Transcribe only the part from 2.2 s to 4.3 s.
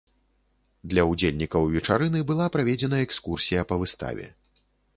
была праведзена экскурсія па выставе.